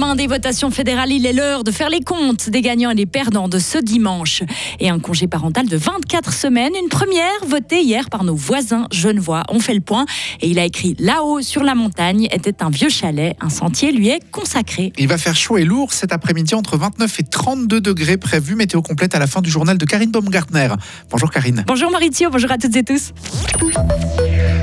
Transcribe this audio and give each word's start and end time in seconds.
lendemain 0.00 0.16
des 0.16 0.26
votations 0.26 0.70
fédérales, 0.70 1.12
il 1.12 1.26
est 1.26 1.32
l'heure 1.34 1.62
de 1.62 1.70
faire 1.70 1.90
les 1.90 2.00
comptes 2.00 2.48
des 2.48 2.62
gagnants 2.62 2.90
et 2.90 2.94
des 2.94 3.04
perdants 3.04 3.48
de 3.48 3.58
ce 3.58 3.76
dimanche. 3.76 4.42
Et 4.78 4.88
un 4.88 4.98
congé 4.98 5.26
parental 5.26 5.68
de 5.68 5.76
24 5.76 6.32
semaines, 6.32 6.72
une 6.80 6.88
première 6.88 7.44
votée 7.46 7.82
hier 7.82 8.08
par 8.08 8.24
nos 8.24 8.34
voisins 8.34 8.86
genevois. 8.92 9.42
On 9.50 9.60
fait 9.60 9.74
le 9.74 9.82
point 9.82 10.06
et 10.40 10.48
il 10.48 10.58
a 10.58 10.64
écrit 10.64 10.96
là-haut 10.98 11.42
sur 11.42 11.62
la 11.62 11.74
montagne 11.74 12.28
était 12.32 12.62
un 12.62 12.70
vieux 12.70 12.88
chalet. 12.88 13.36
Un 13.40 13.50
sentier 13.50 13.92
lui 13.92 14.08
est 14.08 14.20
consacré. 14.30 14.92
Il 14.96 15.06
va 15.06 15.18
faire 15.18 15.36
chaud 15.36 15.58
et 15.58 15.64
lourd 15.64 15.92
cet 15.92 16.12
après-midi 16.12 16.54
entre 16.54 16.78
29 16.78 17.20
et 17.20 17.24
32 17.24 17.82
degrés 17.82 18.16
prévus. 18.16 18.54
Météo 18.54 18.80
complète 18.80 19.14
à 19.14 19.18
la 19.18 19.26
fin 19.26 19.42
du 19.42 19.50
journal 19.50 19.76
de 19.76 19.84
Karine 19.84 20.10
Baumgartner. 20.10 20.68
Bonjour 21.10 21.30
Karine. 21.30 21.64
Bonjour 21.66 21.90
Maurizio, 21.90 22.30
bonjour 22.30 22.50
à 22.50 22.56
toutes 22.56 22.76
et 22.76 22.84
tous. 22.84 23.12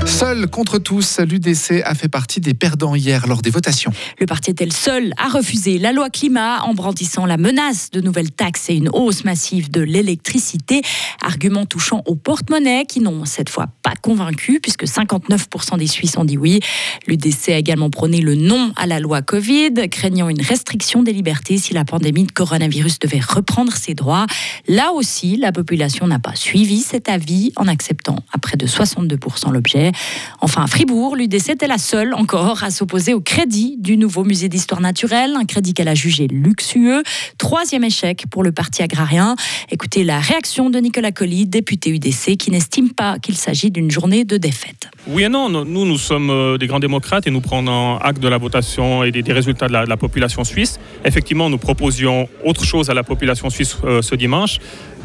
Seul 0.04 0.48
contre 0.48 0.78
tous, 0.78 1.20
l'UDC 1.20 1.82
a 1.84 1.94
fait 1.94 2.08
partie 2.08 2.40
des 2.40 2.54
perdants 2.54 2.96
hier 2.96 3.26
lors 3.28 3.42
des 3.42 3.50
votations. 3.50 3.92
Le 4.18 4.26
parti 4.26 4.50
était 4.50 4.64
le 4.64 4.72
seul 4.72 5.12
à 5.16 5.27
refuser 5.28 5.78
la 5.78 5.92
loi 5.92 6.10
climat 6.10 6.62
en 6.62 6.74
brandissant 6.74 7.26
la 7.26 7.36
menace 7.36 7.90
de 7.90 8.00
nouvelles 8.00 8.30
taxes 8.30 8.70
et 8.70 8.74
une 8.74 8.88
hausse 8.88 9.24
massive 9.24 9.70
de 9.70 9.80
l'électricité, 9.80 10.82
argument 11.22 11.66
touchant 11.66 12.02
aux 12.06 12.14
porte-monnaies 12.14 12.84
qui 12.86 13.00
n'ont 13.00 13.24
cette 13.24 13.48
fois 13.48 13.66
pas 13.82 13.94
convaincu 14.00 14.60
puisque 14.60 14.84
59% 14.84 15.78
des 15.78 15.86
Suisses 15.86 16.16
ont 16.16 16.24
dit 16.24 16.36
oui. 16.36 16.60
L'UDC 17.06 17.48
a 17.48 17.58
également 17.58 17.90
prôné 17.90 18.20
le 18.20 18.34
non 18.34 18.72
à 18.76 18.86
la 18.86 19.00
loi 19.00 19.22
Covid, 19.22 19.88
craignant 19.90 20.28
une 20.28 20.40
restriction 20.40 21.02
des 21.02 21.12
libertés 21.12 21.58
si 21.58 21.74
la 21.74 21.84
pandémie 21.84 22.24
de 22.24 22.32
coronavirus 22.32 22.98
devait 22.98 23.20
reprendre 23.20 23.72
ses 23.72 23.94
droits. 23.94 24.26
Là 24.66 24.92
aussi, 24.92 25.36
la 25.36 25.52
population 25.52 26.06
n'a 26.06 26.18
pas 26.18 26.34
suivi 26.34 26.80
cet 26.80 27.08
avis 27.08 27.52
en 27.56 27.68
acceptant 27.68 28.16
à 28.32 28.38
près 28.38 28.56
de 28.56 28.66
62% 28.66 29.52
l'objet. 29.52 29.92
Enfin, 30.40 30.62
à 30.62 30.66
Fribourg, 30.66 31.16
l'UDC 31.16 31.50
était 31.50 31.66
la 31.66 31.78
seule 31.78 32.14
encore 32.14 32.64
à 32.64 32.70
s'opposer 32.70 33.14
au 33.14 33.20
crédit 33.20 33.76
du 33.78 33.96
nouveau 33.96 34.24
musée 34.24 34.48
d'histoire 34.48 34.80
naturelle, 34.80 35.17
un 35.18 35.44
crédit 35.44 35.74
qu'elle 35.74 35.88
a 35.88 35.94
jugé 35.94 36.28
luxueux. 36.30 37.02
Troisième 37.38 37.84
échec 37.84 38.24
pour 38.30 38.42
le 38.42 38.52
parti 38.52 38.82
agrarien. 38.82 39.34
Écoutez 39.70 40.04
la 40.04 40.20
réaction 40.20 40.70
de 40.70 40.78
Nicolas 40.78 41.12
Colli, 41.12 41.46
député 41.46 41.90
UDC, 41.90 42.36
qui 42.36 42.50
n'estime 42.50 42.90
pas 42.90 43.18
qu'il 43.18 43.36
s'agit 43.36 43.70
d'une 43.70 43.90
journée 43.90 44.24
de 44.24 44.36
défaite. 44.36 44.88
Oui 45.08 45.24
et 45.24 45.28
non, 45.28 45.48
nous, 45.48 45.64
nous 45.64 45.98
sommes 45.98 46.30
euh, 46.30 46.58
des 46.58 46.66
grands 46.66 46.78
démocrates 46.78 47.26
et 47.26 47.30
nous 47.30 47.40
prenons 47.40 47.98
acte 47.98 48.20
de 48.20 48.28
la 48.28 48.38
votation 48.38 49.04
et 49.04 49.10
des, 49.10 49.32
résultats 49.32 49.66
de 49.66 49.72
la, 49.72 49.96
population 49.96 50.44
suisse. 50.44 50.78
Effectivement, 51.04 51.50
nous 51.50 51.58
proposions 51.58 52.28
autre 52.44 52.64
chose 52.64 52.90
à 52.90 52.94
la 52.94 53.02
population 53.02 53.50
suisse 53.50 53.76
euh, 53.84 54.02
ce 54.02 54.14
dimanche. 54.14 54.58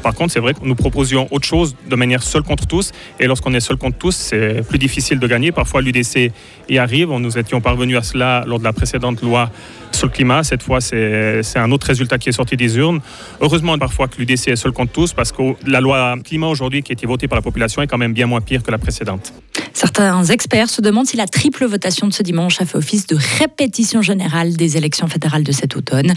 Par 0.03 0.13
contre, 0.13 0.33
c'est 0.33 0.41
vrai 0.41 0.53
que 0.53 0.59
nous 0.63 0.75
proposions 0.75 1.29
autre 1.31 1.47
chose 1.47 1.77
de 1.89 1.95
manière 1.95 2.21
seule 2.23 2.43
contre 2.43 2.67
tous. 2.67 2.91
Et 3.21 3.25
lorsqu'on 3.25 3.53
est 3.53 3.61
seul 3.61 3.77
contre 3.77 3.97
tous, 3.97 4.13
c'est 4.13 4.61
plus 4.67 4.77
difficile 4.77 5.17
de 5.17 5.27
gagner. 5.27 5.53
Parfois, 5.53 5.81
l'UDC 5.81 6.33
y 6.69 6.77
arrive. 6.77 7.09
Nous 7.09 7.37
étions 7.37 7.61
parvenus 7.61 7.97
à 7.97 8.03
cela 8.03 8.43
lors 8.45 8.59
de 8.59 8.65
la 8.65 8.73
précédente 8.73 9.21
loi 9.21 9.49
sur 10.03 10.09
le 10.09 10.13
climat. 10.13 10.43
Cette 10.43 10.63
fois, 10.63 10.81
c'est 10.81 11.55
un 11.55 11.71
autre 11.71 11.87
résultat 11.87 12.17
qui 12.17 12.27
est 12.27 12.33
sorti 12.33 12.57
des 12.57 12.75
urnes. 12.75 12.99
Heureusement, 13.39 13.77
parfois, 13.77 14.09
que 14.09 14.17
l'UDC 14.17 14.49
est 14.49 14.57
seul 14.57 14.73
contre 14.73 14.91
tous 14.91 15.13
parce 15.13 15.31
que 15.31 15.53
la 15.65 15.79
loi 15.79 16.15
climat 16.25 16.47
aujourd'hui 16.47 16.83
qui 16.83 16.91
a 16.91 16.93
été 16.93 17.07
votée 17.07 17.29
par 17.29 17.37
la 17.37 17.41
population 17.41 17.81
est 17.81 17.87
quand 17.87 17.97
même 17.97 18.13
bien 18.13 18.25
moins 18.25 18.41
pire 18.41 18.63
que 18.63 18.71
la 18.71 18.77
précédente. 18.77 19.31
Certains 19.73 20.23
experts 20.25 20.69
se 20.69 20.81
demandent 20.81 21.07
si 21.07 21.17
la 21.17 21.25
triple 21.25 21.65
votation 21.65 22.07
de 22.07 22.13
ce 22.13 22.21
dimanche 22.21 22.61
a 22.61 22.65
fait 22.65 22.77
office 22.77 23.07
de 23.07 23.17
répétition 23.39 24.01
générale 24.01 24.55
des 24.55 24.77
élections 24.77 25.07
fédérales 25.07 25.43
de 25.43 25.51
cet 25.51 25.75
automne. 25.75 26.13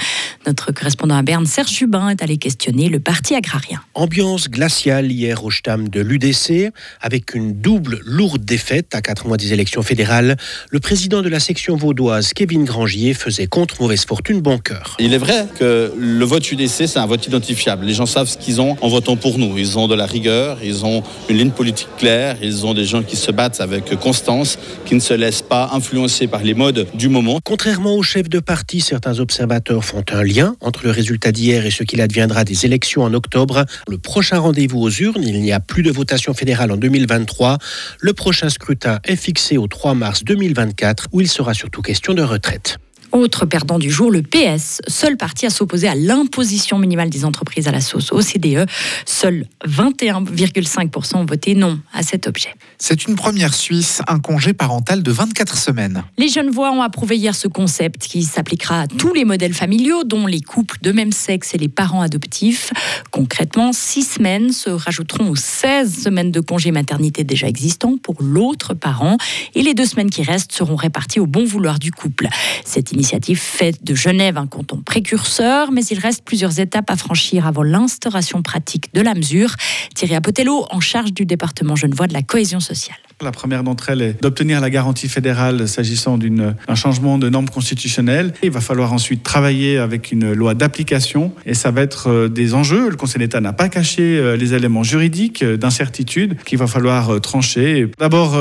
Notre 0.46 0.72
correspondant 0.72 1.16
à 1.16 1.22
Berne, 1.22 1.46
Serge 1.46 1.72
Jubin, 1.72 2.08
est 2.10 2.22
allé 2.22 2.36
questionner 2.36 2.88
le 2.88 2.98
parti 3.00 3.34
agrarien. 3.34 3.80
Ambiance 3.94 4.50
glaciale 4.50 5.10
hier 5.10 5.44
au 5.44 5.50
Stam 5.50 5.88
de 5.88 6.00
l'UDC, 6.00 6.72
avec 7.00 7.34
une 7.34 7.54
double 7.54 8.00
lourde 8.04 8.44
défaite 8.44 8.94
à 8.94 9.00
quatre 9.00 9.26
mois 9.26 9.36
des 9.36 9.52
élections 9.52 9.82
fédérales. 9.82 10.36
Le 10.70 10.80
président 10.80 11.22
de 11.22 11.28
la 11.28 11.40
section 11.40 11.76
vaudoise, 11.76 12.34
Kevin 12.34 12.64
Grangier, 12.64 13.14
faisait 13.14 13.46
contre 13.46 13.75
mauvaise 13.80 14.04
fortune 14.04 14.40
bon 14.40 14.58
cœur. 14.58 14.96
Il 14.98 15.14
est 15.14 15.18
vrai 15.18 15.46
que 15.58 15.92
le 15.96 16.24
vote 16.24 16.50
UDC, 16.50 16.86
c'est 16.86 16.98
un 16.98 17.06
vote 17.06 17.26
identifiable. 17.26 17.84
Les 17.84 17.94
gens 17.94 18.06
savent 18.06 18.28
ce 18.28 18.36
qu'ils 18.36 18.60
ont 18.60 18.76
en 18.80 18.88
votant 18.88 19.16
pour 19.16 19.38
nous. 19.38 19.58
Ils 19.58 19.78
ont 19.78 19.88
de 19.88 19.94
la 19.94 20.06
rigueur, 20.06 20.58
ils 20.62 20.84
ont 20.84 21.02
une 21.28 21.36
ligne 21.36 21.50
politique 21.50 21.88
claire, 21.98 22.36
ils 22.42 22.66
ont 22.66 22.74
des 22.74 22.84
gens 22.84 23.02
qui 23.02 23.16
se 23.16 23.30
battent 23.30 23.60
avec 23.60 23.94
constance, 23.96 24.58
qui 24.84 24.94
ne 24.94 25.00
se 25.00 25.14
laisse 25.14 25.42
pas 25.42 25.70
influencer 25.72 26.26
par 26.26 26.42
les 26.42 26.54
modes 26.54 26.86
du 26.94 27.08
moment. 27.08 27.40
Contrairement 27.44 27.94
au 27.94 28.02
chef 28.02 28.28
de 28.28 28.40
parti, 28.40 28.80
certains 28.80 29.18
observateurs 29.18 29.84
font 29.84 30.04
un 30.12 30.22
lien 30.22 30.56
entre 30.60 30.84
le 30.84 30.90
résultat 30.90 31.32
d'hier 31.32 31.66
et 31.66 31.70
ce 31.70 31.82
qu'il 31.82 32.00
adviendra 32.00 32.44
des 32.44 32.66
élections 32.66 33.02
en 33.02 33.14
octobre. 33.14 33.64
Le 33.88 33.98
prochain 33.98 34.38
rendez-vous 34.38 34.80
aux 34.80 34.90
urnes, 34.90 35.22
il 35.22 35.40
n'y 35.40 35.52
a 35.52 35.60
plus 35.60 35.82
de 35.82 35.90
votation 35.90 36.34
fédérale 36.34 36.72
en 36.72 36.76
2023. 36.76 37.58
Le 38.00 38.12
prochain 38.12 38.48
scrutin 38.48 39.00
est 39.04 39.16
fixé 39.16 39.56
au 39.56 39.66
3 39.66 39.94
mars 39.94 40.24
2024 40.24 41.06
où 41.12 41.20
il 41.20 41.28
sera 41.28 41.54
surtout 41.54 41.82
question 41.82 42.14
de 42.14 42.22
retraite. 42.22 42.78
Autre 43.12 43.46
perdant 43.46 43.78
du 43.78 43.90
jour, 43.90 44.10
le 44.10 44.22
PS, 44.22 44.80
seul 44.88 45.16
parti 45.16 45.46
à 45.46 45.50
s'opposer 45.50 45.88
à 45.88 45.94
l'imposition 45.94 46.78
minimale 46.78 47.10
des 47.10 47.24
entreprises 47.24 47.68
à 47.68 47.72
la 47.72 47.80
sauce 47.80 48.12
OCDE. 48.12 48.66
Seuls 49.04 49.46
21,5% 49.66 51.16
ont 51.16 51.24
voté 51.24 51.54
non 51.54 51.78
à 51.92 52.02
cet 52.02 52.26
objet. 52.26 52.54
C'est 52.78 53.06
une 53.06 53.14
première 53.14 53.54
Suisse, 53.54 54.02
un 54.08 54.18
congé 54.18 54.52
parental 54.52 55.02
de 55.02 55.10
24 55.10 55.56
semaines. 55.56 56.02
Les 56.18 56.28
jeunes 56.28 56.50
voix 56.50 56.70
ont 56.72 56.82
approuvé 56.82 57.16
hier 57.16 57.34
ce 57.34 57.48
concept 57.48 58.06
qui 58.06 58.24
s'appliquera 58.24 58.82
à 58.82 58.86
tous 58.86 59.14
les 59.14 59.24
modèles 59.24 59.54
familiaux, 59.54 60.04
dont 60.04 60.26
les 60.26 60.40
couples 60.40 60.76
de 60.82 60.92
même 60.92 61.12
sexe 61.12 61.54
et 61.54 61.58
les 61.58 61.68
parents 61.68 62.02
adoptifs. 62.02 62.72
Concrètement, 63.10 63.72
6 63.72 64.02
semaines 64.02 64.52
se 64.52 64.70
rajouteront 64.70 65.30
aux 65.30 65.36
16 65.36 66.02
semaines 66.02 66.32
de 66.32 66.40
congé 66.40 66.70
maternité 66.70 67.24
déjà 67.24 67.48
existants 67.48 67.96
pour 68.02 68.16
l'autre 68.20 68.74
parent 68.74 69.16
et 69.54 69.62
les 69.62 69.74
deux 69.74 69.86
semaines 69.86 70.10
qui 70.10 70.22
restent 70.22 70.52
seront 70.52 70.76
réparties 70.76 71.20
au 71.20 71.26
bon 71.26 71.44
vouloir 71.44 71.78
du 71.78 71.92
couple. 71.92 72.28
Cette 72.64 72.92
initiative 72.96 73.38
fait 73.38 73.84
de 73.84 73.94
Genève 73.94 74.38
un 74.38 74.46
canton 74.46 74.78
précurseur, 74.78 75.70
mais 75.70 75.84
il 75.84 75.98
reste 75.98 76.24
plusieurs 76.24 76.58
étapes 76.58 76.90
à 76.90 76.96
franchir 76.96 77.46
avant 77.46 77.62
l'instauration 77.62 78.42
pratique 78.42 78.92
de 78.94 79.02
la 79.02 79.14
mesure. 79.14 79.54
Thierry 79.94 80.14
Apotello, 80.14 80.66
en 80.70 80.80
charge 80.80 81.12
du 81.12 81.26
département 81.26 81.76
genevois 81.76 82.06
de 82.06 82.14
la 82.14 82.22
cohésion 82.22 82.60
sociale. 82.60 82.96
La 83.22 83.32
première 83.32 83.64
d'entre 83.64 83.88
elles 83.88 84.02
est 84.02 84.22
d'obtenir 84.22 84.60
la 84.60 84.68
garantie 84.68 85.08
fédérale 85.08 85.68
s'agissant 85.68 86.18
d'un 86.18 86.74
changement 86.74 87.16
de 87.16 87.30
normes 87.30 87.48
constitutionnelles. 87.48 88.34
Il 88.42 88.50
va 88.50 88.60
falloir 88.60 88.92
ensuite 88.92 89.22
travailler 89.22 89.78
avec 89.78 90.12
une 90.12 90.34
loi 90.34 90.52
d'application 90.52 91.32
et 91.46 91.54
ça 91.54 91.70
va 91.70 91.80
être 91.80 92.10
euh, 92.10 92.28
des 92.28 92.52
enjeux. 92.52 92.90
Le 92.90 92.96
Conseil 92.96 93.20
d'État 93.20 93.40
n'a 93.40 93.54
pas 93.54 93.70
caché 93.70 94.02
euh, 94.02 94.36
les 94.36 94.52
éléments 94.52 94.82
juridiques 94.82 95.42
euh, 95.42 95.56
d'incertitude 95.56 96.36
qu'il 96.44 96.58
va 96.58 96.66
falloir 96.66 97.18
trancher. 97.22 97.88
D'abord, 97.98 98.32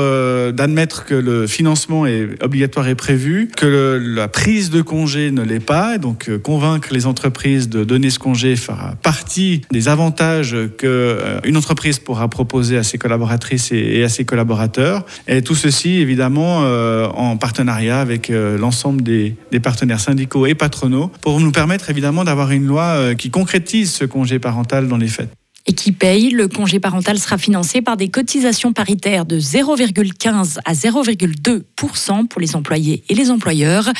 d'admettre 0.52 1.06
que 1.06 1.14
le 1.14 1.46
financement 1.46 2.04
est 2.04 2.42
obligatoire 2.42 2.86
et 2.88 2.94
prévu, 2.94 3.48
que 3.56 3.98
la 3.98 4.28
prise 4.46 4.70
de 4.70 4.80
congé 4.80 5.32
ne 5.32 5.42
l'est 5.42 5.58
pas, 5.58 5.98
donc 5.98 6.30
convaincre 6.38 6.90
les 6.92 7.06
entreprises 7.06 7.68
de 7.68 7.82
donner 7.82 8.10
ce 8.10 8.20
congé 8.20 8.54
fera 8.54 8.94
partie 9.02 9.62
des 9.72 9.88
avantages 9.88 10.56
qu'une 10.78 11.56
entreprise 11.56 11.98
pourra 11.98 12.28
proposer 12.28 12.76
à 12.76 12.84
ses 12.84 12.96
collaboratrices 12.96 13.72
et 13.72 14.04
à 14.04 14.08
ses 14.08 14.24
collaborateurs. 14.24 15.04
Et 15.26 15.42
tout 15.42 15.56
ceci, 15.56 15.96
évidemment, 15.96 16.60
euh, 16.62 17.08
en 17.08 17.36
partenariat 17.36 18.00
avec 18.00 18.30
euh, 18.30 18.56
l'ensemble 18.56 19.02
des, 19.02 19.34
partenaires 19.60 19.98
syndicaux 19.98 20.46
et 20.46 20.54
patronaux, 20.54 21.10
pour 21.22 21.40
nous 21.40 21.50
permettre, 21.50 21.90
évidemment, 21.90 22.22
d'avoir 22.22 22.52
une 22.52 22.66
loi 22.66 22.84
euh, 22.84 23.14
qui 23.14 23.30
concrétise 23.30 23.92
ce 23.92 24.04
congé 24.04 24.38
parental 24.38 24.86
dans 24.86 24.96
les 24.96 25.08
faits 25.08 25.28
et 25.66 25.72
qui 25.72 25.92
paye. 25.92 26.30
Le 26.30 26.48
congé 26.48 26.80
parental 26.80 27.18
sera 27.18 27.38
financé 27.38 27.82
par 27.82 27.96
des 27.96 28.08
cotisations 28.08 28.72
paritaires 28.72 29.26
de 29.26 29.38
0,15 29.38 30.58
à 30.64 30.72
0,2% 30.72 32.26
pour 32.28 32.40
les 32.40 32.56
employés 32.56 33.02
et 33.08 33.14
les 33.14 33.30
employeurs. 33.30 33.90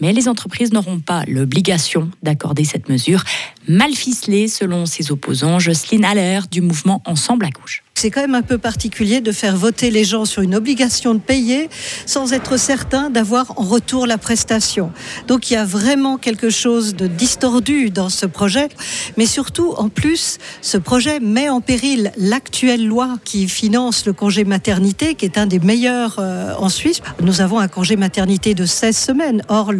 Mais 0.00 0.12
les 0.12 0.28
entreprises 0.28 0.72
n'auront 0.72 1.00
pas 1.00 1.24
l'obligation 1.26 2.10
d'accorder 2.22 2.64
cette 2.64 2.88
mesure. 2.88 3.24
Mal 3.68 3.92
ficelée, 3.94 4.48
selon 4.48 4.86
ses 4.86 5.10
opposants, 5.10 5.58
Jocelyne 5.58 6.04
Haller 6.04 6.40
du 6.50 6.60
mouvement 6.60 7.02
Ensemble 7.06 7.46
à 7.46 7.50
gauche. 7.50 7.85
C'est 7.98 8.10
quand 8.10 8.20
même 8.20 8.34
un 8.34 8.42
peu 8.42 8.58
particulier 8.58 9.22
de 9.22 9.32
faire 9.32 9.56
voter 9.56 9.90
les 9.90 10.04
gens 10.04 10.26
sur 10.26 10.42
une 10.42 10.54
obligation 10.54 11.14
de 11.14 11.18
payer 11.18 11.70
sans 12.04 12.34
être 12.34 12.58
certain 12.58 13.08
d'avoir 13.08 13.58
en 13.58 13.62
retour 13.62 14.06
la 14.06 14.18
prestation. 14.18 14.92
Donc 15.28 15.50
il 15.50 15.54
y 15.54 15.56
a 15.56 15.64
vraiment 15.64 16.18
quelque 16.18 16.50
chose 16.50 16.94
de 16.94 17.06
distordu 17.06 17.88
dans 17.88 18.10
ce 18.10 18.26
projet. 18.26 18.68
Mais 19.16 19.24
surtout, 19.24 19.72
en 19.78 19.88
plus, 19.88 20.36
ce 20.60 20.76
projet 20.76 21.20
met 21.20 21.48
en 21.48 21.62
péril 21.62 22.12
l'actuelle 22.18 22.86
loi 22.86 23.16
qui 23.24 23.48
finance 23.48 24.04
le 24.04 24.12
congé 24.12 24.44
maternité, 24.44 25.14
qui 25.14 25.24
est 25.24 25.38
un 25.38 25.46
des 25.46 25.58
meilleurs 25.58 26.16
euh, 26.18 26.52
en 26.58 26.68
Suisse. 26.68 27.00
Nous 27.22 27.40
avons 27.40 27.58
un 27.60 27.68
congé 27.68 27.96
maternité 27.96 28.52
de 28.52 28.66
16 28.66 28.94
semaines. 28.94 29.42
Or, 29.48 29.72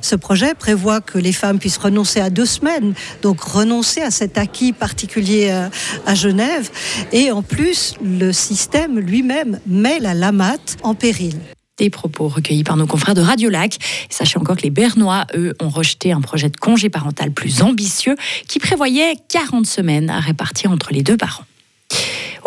ce 0.00 0.16
projet 0.16 0.54
prévoit 0.54 1.02
que 1.02 1.18
les 1.18 1.34
femmes 1.34 1.58
puissent 1.58 1.76
renoncer 1.76 2.20
à 2.20 2.30
deux 2.30 2.46
semaines, 2.46 2.94
donc 3.20 3.42
renoncer 3.42 4.00
à 4.00 4.10
cet 4.10 4.38
acquis 4.38 4.72
particulier 4.72 5.48
euh, 5.50 5.68
à 6.06 6.14
Genève. 6.14 6.70
Et 7.12 7.30
en 7.30 7.42
plus, 7.42 7.57
plus, 7.58 7.94
le 8.00 8.30
système 8.30 9.00
lui-même 9.00 9.58
met 9.66 9.98
la 9.98 10.14
LAMAT 10.14 10.58
en 10.84 10.94
péril. 10.94 11.34
Des 11.76 11.90
propos 11.90 12.28
recueillis 12.28 12.62
par 12.62 12.76
nos 12.76 12.86
confrères 12.86 13.16
de 13.16 13.20
Radio 13.20 13.50
Lac. 13.50 13.78
Sachez 14.08 14.38
encore 14.38 14.56
que 14.56 14.62
les 14.62 14.70
Bernois, 14.70 15.26
eux, 15.34 15.56
ont 15.60 15.68
rejeté 15.68 16.12
un 16.12 16.20
projet 16.20 16.50
de 16.50 16.56
congé 16.56 16.88
parental 16.88 17.32
plus 17.32 17.62
ambitieux 17.62 18.14
qui 18.46 18.60
prévoyait 18.60 19.16
40 19.28 19.66
semaines 19.66 20.08
à 20.08 20.20
répartir 20.20 20.70
entre 20.70 20.92
les 20.92 21.02
deux 21.02 21.16
parents. 21.16 21.47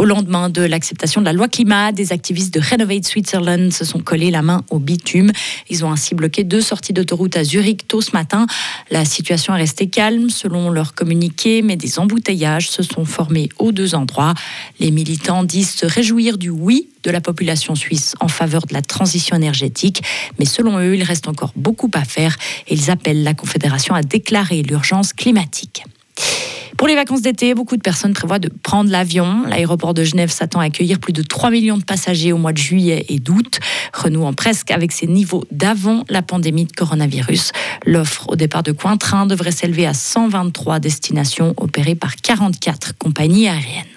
Au 0.01 0.06
lendemain 0.06 0.50
de 0.50 0.63
l'acceptation 0.63 1.21
de 1.21 1.27
la 1.27 1.31
loi 1.31 1.48
climat, 1.48 1.92
des 1.92 2.12
activistes 2.12 2.51
de 2.51 2.59
Renovate 2.59 3.06
Switzerland 3.06 3.71
se 3.71 3.86
sont 3.86 4.00
collés 4.00 4.31
la 4.31 4.42
main 4.42 4.63
au 4.71 4.80
bitume. 4.80 5.31
Ils 5.69 5.86
ont 5.86 5.92
ainsi 5.92 6.15
bloqué 6.15 6.44
deux 6.44 6.62
sorties 6.62 6.92
d'autoroute 6.92 7.38
à 7.38 7.44
Zurich 7.44 7.88
tôt 7.88 8.01
ce 8.01 8.13
matin. 8.13 8.48
La 8.89 9.06
situation 9.06 9.53
est 9.53 9.59
restée 9.59 9.89
calme 9.89 10.31
selon 10.31 10.71
leur 10.71 10.95
communiqué, 10.95 11.62
mais 11.62 11.75
des 11.75 12.00
embouteillages 12.00 12.71
se 12.71 12.81
sont 12.81 13.06
formés 13.06 13.50
aux 13.59 13.71
deux 13.71 13.94
endroits. 13.94 14.33
Les 14.80 14.89
militants 14.89 15.44
disent 15.44 15.75
se 15.75 15.86
réjouir 15.86 16.39
du 16.39 16.50
oui 16.50 16.89
de 17.04 17.12
la 17.12 17.21
population 17.21 17.75
suisse 17.75 18.15
en 18.21 18.27
faveur 18.27 18.65
de 18.65 18.74
la 18.74 18.81
transition 18.81 19.36
énergétique, 19.36 20.01
mais 20.39 20.45
selon 20.45 20.80
eux, 20.80 20.95
il 20.95 21.04
reste 21.04 21.27
encore 21.27 21.54
beaucoup 21.56 21.92
à 21.94 22.06
faire 22.06 22.36
et 22.68 22.74
ils 22.74 22.89
appellent 22.89 23.21
la 23.21 23.36
Confédération 23.36 23.94
à 23.94 24.01
déclarer 24.01 24.63
l'urgence 24.63 25.13
climatique. 25.13 25.83
Pour 26.81 26.88
les 26.88 26.95
vacances 26.95 27.22
d'été, 27.22 27.54
beaucoup 27.54 27.78
de 27.78 27.81
personnes 27.83 28.16
prévoient 28.16 28.39
de 28.39 28.50
prendre 28.50 28.89
l'avion. 28.89 29.44
L'aéroport 29.48 29.94
de 29.94 30.04
Genève 30.04 30.31
s'attend 30.31 30.62
à 30.62 30.63
accueillir 30.63 30.98
plus 30.98 31.13
de 31.13 31.22
3 31.22 31.51
millions 31.51 31.78
de 31.78 31.83
passagers 31.83 32.33
au 32.33 32.39
mois 32.39 32.54
de 32.54 32.57
juillet 32.57 33.06
et 33.07 33.19
d'août, 33.19 33.60
renouant 33.94 34.33
presque 34.33 34.72
avec 34.72 34.92
ses 34.92 35.06
niveaux 35.06 35.44
d'avant 35.51 36.04
la 36.10 36.24
pandémie 36.24 36.66
de 36.66 36.72
coronavirus. 36.72 37.51
L'offre 37.86 38.30
au 38.30 38.36
départ 38.36 38.63
de 38.63 38.72
Cointrin 38.72 39.28
devrait 39.28 39.51
s'élever 39.51 39.86
à 39.86 39.94
123 39.94 40.80
destinations 40.80 41.54
opérées 41.57 41.94
par 41.94 42.16
44 42.16 42.98
compagnies 42.98 43.48
aériennes. 43.48 43.90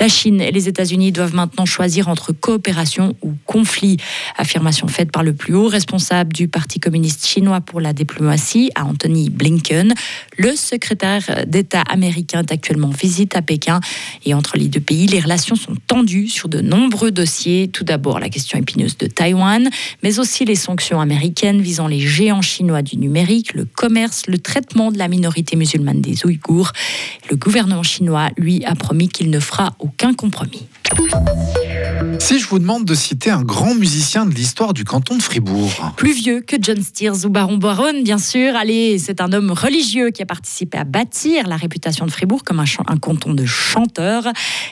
La 0.00 0.06
Chine 0.06 0.40
et 0.40 0.52
les 0.52 0.68
États-Unis 0.68 1.10
doivent 1.10 1.34
maintenant 1.34 1.66
choisir 1.66 2.06
entre 2.06 2.32
coopération 2.32 3.16
ou 3.20 3.32
conflit. 3.46 3.96
Affirmation 4.36 4.86
faite 4.86 5.10
par 5.10 5.24
le 5.24 5.32
plus 5.32 5.54
haut 5.54 5.66
responsable 5.66 6.32
du 6.32 6.46
Parti 6.46 6.78
communiste 6.78 7.26
chinois 7.26 7.60
pour 7.60 7.80
la 7.80 7.92
diplomatie, 7.92 8.70
Anthony 8.78 9.28
Blinken. 9.28 9.94
Le 10.36 10.54
secrétaire 10.54 11.44
d'État 11.48 11.80
américain 11.80 12.42
est 12.42 12.52
actuellement 12.52 12.88
en 12.88 12.92
visite 12.92 13.34
à 13.34 13.42
Pékin. 13.42 13.80
Et 14.24 14.34
entre 14.34 14.56
les 14.56 14.68
deux 14.68 14.80
pays, 14.80 15.08
les 15.08 15.18
relations 15.18 15.56
sont 15.56 15.74
tendues 15.88 16.28
sur 16.28 16.48
de 16.48 16.60
nombreux 16.60 17.10
dossiers. 17.10 17.66
Tout 17.66 17.84
d'abord, 17.84 18.20
la 18.20 18.28
question 18.28 18.56
épineuse 18.56 18.98
de 18.98 19.08
Taïwan, 19.08 19.68
mais 20.04 20.20
aussi 20.20 20.44
les 20.44 20.54
sanctions 20.54 21.00
américaines 21.00 21.60
visant 21.60 21.88
les 21.88 22.00
géants 22.00 22.42
chinois 22.42 22.82
du 22.82 22.98
numérique, 22.98 23.54
le 23.54 23.64
commerce, 23.64 24.28
le 24.28 24.38
traitement 24.38 24.92
de 24.92 24.98
la 24.98 25.08
minorité 25.08 25.56
musulmane 25.56 26.00
des 26.00 26.24
Ouïghours. 26.24 26.70
Le 27.30 27.36
gouvernement 27.36 27.82
chinois, 27.82 28.28
lui, 28.36 28.64
a 28.64 28.76
promis 28.76 29.08
qu'il 29.08 29.30
ne 29.30 29.40
fera 29.40 29.74
aucun 29.80 29.87
compromis. 30.14 30.68
Si 32.18 32.38
je 32.38 32.46
vous 32.46 32.58
demande 32.58 32.84
de 32.84 32.94
citer 32.94 33.30
un 33.30 33.42
grand 33.42 33.74
musicien 33.74 34.26
de 34.26 34.34
l'histoire 34.34 34.74
du 34.74 34.84
canton 34.84 35.16
de 35.16 35.22
Fribourg. 35.22 35.94
Plus 35.96 36.12
vieux 36.12 36.40
que 36.40 36.56
John 36.60 36.82
Steers 36.82 37.24
ou 37.24 37.30
Baron 37.30 37.56
Baron, 37.56 38.02
bien 38.02 38.18
sûr. 38.18 38.54
Allez, 38.54 38.98
c'est 38.98 39.22
un 39.22 39.32
homme 39.32 39.50
religieux 39.50 40.10
qui 40.10 40.20
a 40.20 40.26
participé 40.26 40.76
à 40.76 40.84
bâtir 40.84 41.48
la 41.48 41.56
réputation 41.56 42.04
de 42.04 42.10
Fribourg 42.10 42.42
comme 42.44 42.60
un, 42.60 42.64
un 42.86 42.96
canton 42.98 43.32
de 43.32 43.46
chanteurs. 43.46 44.24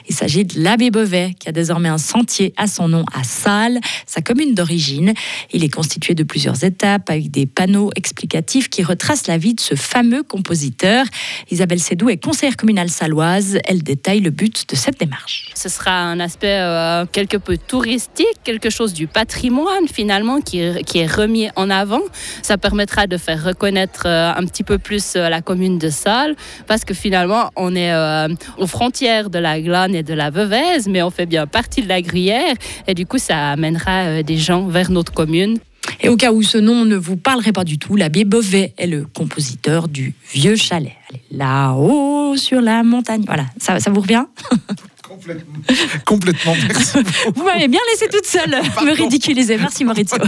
Il 0.07 0.13
s'agit 0.13 0.45
de 0.45 0.61
l'abbé 0.61 0.91
Beauvais, 0.91 1.33
qui 1.39 1.49
a 1.49 1.51
désormais 1.51 1.89
un 1.89 1.97
sentier 1.97 2.53
à 2.57 2.67
son 2.67 2.89
nom 2.89 3.05
à 3.11 3.23
Salles, 3.23 3.79
sa 4.05 4.21
commune 4.21 4.53
d'origine. 4.53 5.13
Il 5.51 5.63
est 5.63 5.73
constitué 5.73 6.13
de 6.13 6.23
plusieurs 6.23 6.63
étapes 6.63 7.09
avec 7.09 7.31
des 7.31 7.47
panneaux 7.47 7.89
explicatifs 7.95 8.69
qui 8.69 8.83
retracent 8.83 9.25
la 9.25 9.39
vie 9.39 9.55
de 9.55 9.61
ce 9.61 9.73
fameux 9.73 10.21
compositeur. 10.21 11.05
Isabelle 11.49 11.79
Sédou 11.79 12.09
est 12.09 12.23
conseillère 12.23 12.57
communale 12.57 12.89
saloise. 12.89 13.57
Elle 13.63 13.81
détaille 13.81 14.19
le 14.19 14.29
but 14.29 14.69
de 14.69 14.75
cette 14.75 14.99
démarche. 14.99 15.49
Ce 15.55 15.69
sera 15.69 15.91
un 15.91 16.19
aspect 16.19 16.59
euh, 16.59 17.06
quelque 17.11 17.37
peu 17.37 17.57
touristique, 17.57 18.27
quelque 18.43 18.69
chose 18.69 18.93
du 18.93 19.07
patrimoine 19.07 19.87
finalement 19.91 20.41
qui, 20.41 20.61
qui, 20.85 20.99
est 20.99 21.07
remis 21.07 21.49
en 21.55 21.69
avant. 21.69 22.01
Ça 22.41 22.57
permettra 22.57 23.07
de 23.07 23.17
faire 23.17 23.43
reconnaître 23.43 24.03
euh, 24.05 24.31
un 24.35 24.45
petit 24.45 24.63
peu 24.63 24.77
plus 24.77 25.15
euh, 25.15 25.29
la 25.29 25.41
commune 25.41 25.77
de 25.77 25.89
Salles 25.89 26.35
parce 26.67 26.85
que 26.85 26.93
finalement 26.93 27.49
on 27.55 27.75
est 27.75 27.93
euh, 27.93 28.27
aux 28.57 28.67
frontières 28.67 29.29
de 29.29 29.39
la 29.39 29.59
Glane 29.61 29.95
et 29.95 30.03
de 30.03 30.13
la 30.13 30.29
Veuvez, 30.29 30.87
mais 30.87 31.01
on 31.01 31.09
fait 31.09 31.25
bien 31.25 31.47
partie 31.47 31.81
de 31.81 31.87
la 31.87 32.01
Gruyère 32.01 32.55
et 32.87 32.93
du 32.93 33.05
coup 33.05 33.17
ça 33.17 33.51
amènera 33.51 34.23
des 34.23 34.37
gens 34.37 34.67
vers 34.67 34.91
notre 34.91 35.13
commune. 35.13 35.59
Et 36.01 36.09
au 36.09 36.17
cas 36.17 36.31
où 36.31 36.43
ce 36.43 36.57
nom 36.57 36.85
ne 36.85 36.95
vous 36.95 37.17
parlerait 37.17 37.53
pas 37.53 37.63
du 37.63 37.79
tout, 37.79 37.95
l'abbé 37.95 38.25
Beauvais 38.25 38.73
est 38.77 38.87
le 38.87 39.05
compositeur 39.05 39.87
du 39.87 40.13
Vieux 40.33 40.55
Chalet. 40.55 40.93
Là-haut 41.31 42.35
sur 42.35 42.61
la 42.61 42.83
montagne. 42.83 43.23
Voilà, 43.25 43.45
ça 43.57 43.77
vous 43.89 44.01
revient? 44.01 44.25
Complètement. 45.17 45.59
Complètement, 46.05 46.55
merci. 46.67 46.99
Vous 47.35 47.43
m'avez 47.43 47.67
bien 47.67 47.79
laissé 47.91 48.07
toute 48.07 48.25
seule 48.25 48.61
me 48.85 48.95
ridiculiser. 48.95 49.57
Merci 49.57 49.83
Maurizio. 49.83 50.17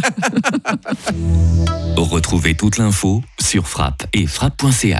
Retrouvez 1.96 2.56
toute 2.56 2.78
l'info 2.78 3.22
sur 3.40 3.68
frappe 3.68 4.08
et 4.14 4.26
frappe.ch. 4.26 4.96